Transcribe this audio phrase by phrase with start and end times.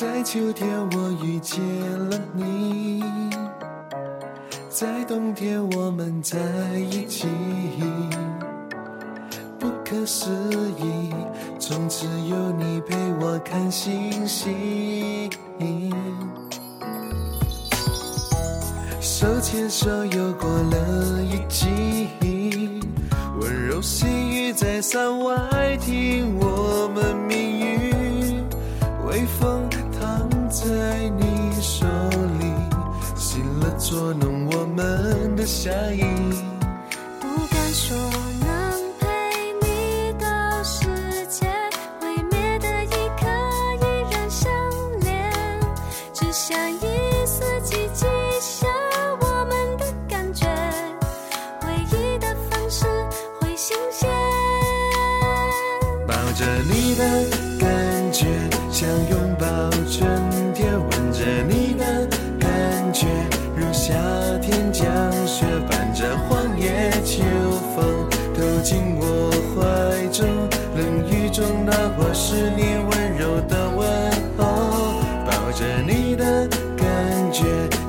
[0.00, 1.60] 在秋天我遇见
[2.08, 3.02] 了你，
[4.70, 6.38] 在冬天我们在
[6.88, 7.26] 一起，
[9.58, 10.30] 不可思
[10.78, 11.12] 议，
[11.58, 15.28] 从此有你陪我看星星。
[19.00, 21.66] 手牵手又过了一季，
[23.40, 27.87] 温柔细雨在伞外听我们命运，
[35.48, 36.02] 们的夏意。
[37.20, 37.96] 不敢说
[38.40, 38.48] 能
[39.00, 39.06] 陪
[39.62, 40.86] 你到世
[41.28, 41.46] 界
[42.00, 43.26] 毁灭的一刻
[43.80, 44.50] 依然相
[45.00, 45.32] 恋，
[46.12, 48.04] 只想一丝记记
[48.40, 48.66] 下
[49.20, 50.46] 我们的感觉，
[51.62, 52.84] 回忆的方式
[53.40, 54.08] 会新鲜。
[56.06, 57.04] 抱着你的
[57.58, 58.26] 感觉，
[58.70, 59.27] 像拥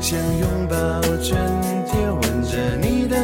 [0.10, 0.76] 想，拥抱
[1.22, 1.38] 春
[1.86, 3.16] 天；吻着你的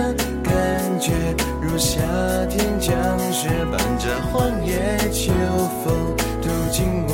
[0.44, 1.11] 感觉，
[1.59, 2.00] 如夏
[2.47, 2.94] 天降
[3.33, 5.33] 雪，伴着黄叶秋
[5.83, 7.11] 风透进我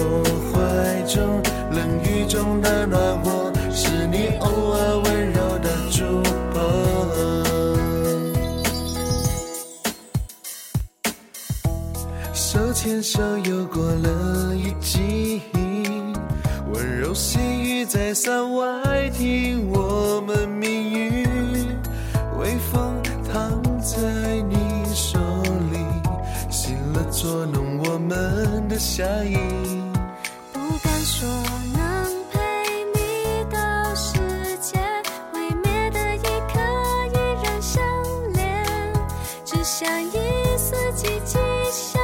[0.52, 1.42] 怀中。
[1.72, 6.04] 冷雨中的暖和，是你偶尔温柔的触
[6.52, 6.60] 碰。
[12.34, 15.42] 手牵手又过了一季，
[16.74, 18.61] 温柔细雨在伞外
[27.22, 29.36] 捉弄我们的夏意。
[30.52, 31.30] 不敢说
[31.72, 32.40] 能陪
[32.96, 34.18] 你到世
[34.60, 34.80] 界
[35.32, 36.60] 毁灭的一刻
[37.14, 37.80] 依然相
[38.34, 38.66] 恋，
[39.46, 40.18] 只想一
[40.58, 41.38] 丝记记
[41.72, 42.00] 下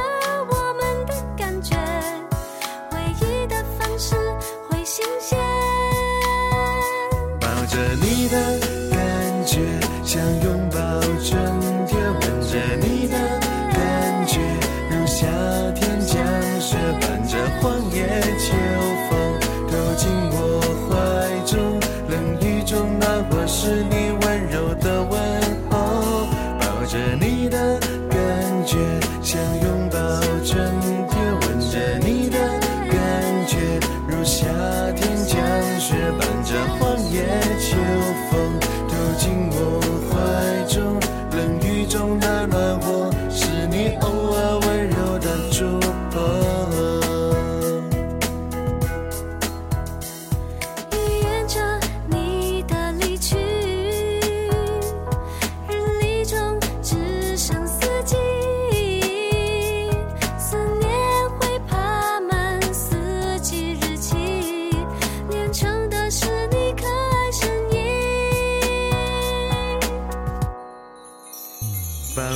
[0.50, 1.76] 我们的感觉，
[2.88, 4.14] 回忆的方式
[4.68, 5.36] 会新鲜。
[7.40, 8.60] 抱着你的
[8.92, 9.58] 感觉，
[10.04, 10.78] 像拥抱
[11.24, 13.18] 春天；吻着你的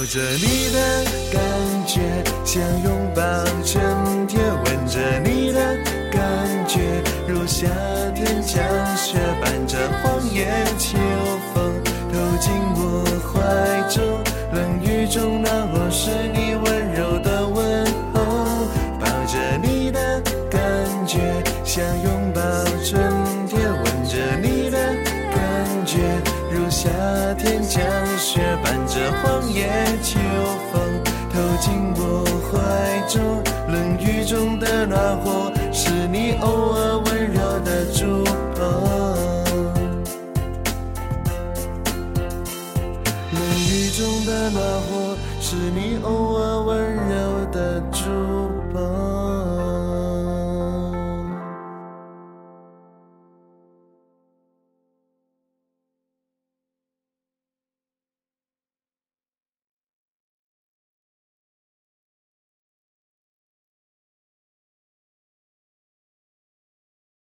[0.02, 1.40] 抱着你的感
[1.86, 2.00] 觉，
[2.44, 3.22] 想拥抱
[3.64, 5.60] 春天，吻着你的
[6.10, 6.20] 感
[6.66, 6.80] 觉，
[7.28, 7.68] 如夏
[8.12, 8.64] 天降
[8.96, 10.98] 雪，伴着黄叶秋
[11.54, 11.72] 风
[12.12, 14.02] 投进我怀中，
[14.52, 18.66] 冷雨中那我是你温柔的问候，
[18.98, 20.20] 抱着你的
[20.50, 20.60] 感
[21.06, 21.20] 觉，
[21.64, 22.71] 想拥抱。
[44.50, 46.51] 那火是你偶尔。